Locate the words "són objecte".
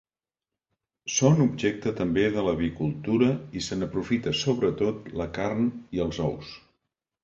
1.15-1.93